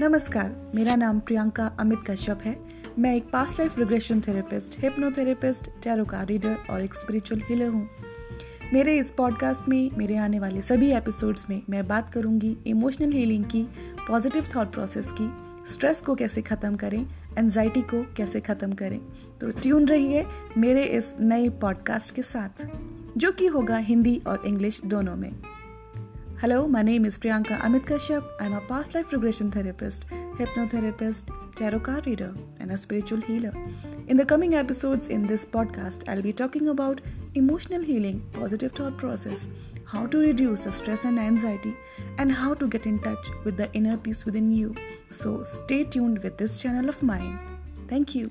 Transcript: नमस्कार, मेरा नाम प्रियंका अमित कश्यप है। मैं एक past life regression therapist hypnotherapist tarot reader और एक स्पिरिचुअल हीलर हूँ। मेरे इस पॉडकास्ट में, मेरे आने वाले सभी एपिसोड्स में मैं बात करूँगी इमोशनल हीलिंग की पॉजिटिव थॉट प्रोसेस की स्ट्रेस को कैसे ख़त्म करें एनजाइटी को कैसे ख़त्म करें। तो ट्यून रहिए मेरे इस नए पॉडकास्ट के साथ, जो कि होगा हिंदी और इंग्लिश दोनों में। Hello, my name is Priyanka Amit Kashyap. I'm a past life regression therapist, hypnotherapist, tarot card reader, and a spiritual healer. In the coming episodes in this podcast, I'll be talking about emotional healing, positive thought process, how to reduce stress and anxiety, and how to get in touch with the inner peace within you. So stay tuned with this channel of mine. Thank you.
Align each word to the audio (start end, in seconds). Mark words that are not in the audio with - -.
नमस्कार, 0.00 0.50
मेरा 0.74 0.94
नाम 0.94 1.20
प्रियंका 1.20 1.64
अमित 1.80 1.98
कश्यप 2.06 2.42
है। 2.44 2.54
मैं 2.98 3.14
एक 3.16 3.24
past 3.30 3.58
life 3.58 3.78
regression 3.78 4.20
therapist 4.20 4.78
hypnotherapist 4.78 5.68
tarot 5.82 6.04
reader 6.24 6.56
और 6.70 6.82
एक 6.82 6.94
स्पिरिचुअल 6.94 7.40
हीलर 7.40 7.68
हूँ। 7.68 7.88
मेरे 8.72 8.96
इस 8.98 9.10
पॉडकास्ट 9.10 9.68
में, 9.68 9.90
मेरे 9.98 10.16
आने 10.16 10.38
वाले 10.38 10.62
सभी 10.62 10.92
एपिसोड्स 10.92 11.50
में 11.50 11.60
मैं 11.70 11.86
बात 11.88 12.12
करूँगी 12.12 12.56
इमोशनल 12.66 13.12
हीलिंग 13.12 13.44
की 13.44 13.62
पॉजिटिव 14.08 14.48
थॉट 14.56 14.72
प्रोसेस 14.72 15.12
की 15.20 15.30
स्ट्रेस 15.72 16.02
को 16.02 16.14
कैसे 16.14 16.42
ख़त्म 16.42 16.74
करें 16.76 17.04
एनजाइटी 17.38 17.82
को 17.82 18.04
कैसे 18.16 18.40
ख़त्म 18.40 18.72
करें। 18.72 19.00
तो 19.40 19.50
ट्यून 19.50 19.88
रहिए 19.88 20.24
मेरे 20.58 20.84
इस 20.84 21.14
नए 21.20 21.48
पॉडकास्ट 21.48 22.14
के 22.14 22.22
साथ, 22.22 22.66
जो 23.18 23.32
कि 23.32 23.46
होगा 23.46 23.76
हिंदी 23.76 24.20
और 24.26 24.42
इंग्लिश 24.46 24.80
दोनों 24.84 25.16
में। 25.16 25.32
Hello, 26.40 26.68
my 26.68 26.82
name 26.82 27.04
is 27.04 27.18
Priyanka 27.18 27.58
Amit 27.62 27.84
Kashyap. 27.86 28.24
I'm 28.38 28.52
a 28.52 28.60
past 28.60 28.94
life 28.94 29.12
regression 29.12 29.50
therapist, 29.50 30.04
hypnotherapist, 30.36 31.32
tarot 31.56 31.80
card 31.80 32.06
reader, 32.06 32.32
and 32.60 32.70
a 32.70 32.78
spiritual 32.78 33.20
healer. 33.20 33.52
In 34.06 34.16
the 34.16 34.24
coming 34.24 34.54
episodes 34.54 35.08
in 35.08 35.26
this 35.26 35.44
podcast, 35.44 36.08
I'll 36.08 36.22
be 36.22 36.32
talking 36.32 36.68
about 36.68 37.00
emotional 37.34 37.82
healing, 37.82 38.22
positive 38.34 38.70
thought 38.70 38.96
process, 38.96 39.48
how 39.84 40.06
to 40.06 40.18
reduce 40.18 40.62
stress 40.76 41.04
and 41.06 41.18
anxiety, 41.18 41.74
and 42.18 42.30
how 42.30 42.54
to 42.54 42.68
get 42.68 42.86
in 42.86 43.00
touch 43.00 43.32
with 43.42 43.56
the 43.56 43.68
inner 43.72 43.96
peace 43.96 44.24
within 44.24 44.52
you. 44.52 44.76
So 45.10 45.42
stay 45.42 45.82
tuned 45.82 46.22
with 46.22 46.38
this 46.38 46.62
channel 46.62 46.88
of 46.88 47.02
mine. 47.02 47.40
Thank 47.88 48.14
you. 48.14 48.30